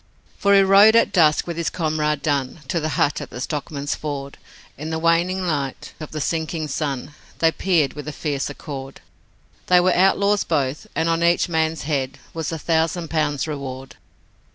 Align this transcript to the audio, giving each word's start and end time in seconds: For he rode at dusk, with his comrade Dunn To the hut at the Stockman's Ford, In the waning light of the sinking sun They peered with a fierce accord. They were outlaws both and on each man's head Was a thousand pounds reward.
For 0.39 0.55
he 0.55 0.63
rode 0.63 0.95
at 0.95 1.11
dusk, 1.13 1.45
with 1.45 1.57
his 1.57 1.69
comrade 1.69 2.23
Dunn 2.23 2.61
To 2.69 2.79
the 2.79 2.89
hut 2.97 3.21
at 3.21 3.29
the 3.29 3.39
Stockman's 3.39 3.93
Ford, 3.93 4.39
In 4.75 4.89
the 4.89 4.97
waning 4.97 5.45
light 5.45 5.93
of 5.99 6.09
the 6.09 6.19
sinking 6.19 6.69
sun 6.69 7.13
They 7.37 7.51
peered 7.51 7.93
with 7.93 8.07
a 8.07 8.11
fierce 8.11 8.49
accord. 8.49 9.01
They 9.67 9.79
were 9.79 9.93
outlaws 9.93 10.43
both 10.43 10.87
and 10.95 11.07
on 11.07 11.21
each 11.21 11.47
man's 11.49 11.83
head 11.83 12.17
Was 12.33 12.51
a 12.51 12.57
thousand 12.57 13.11
pounds 13.11 13.47
reward. 13.47 13.95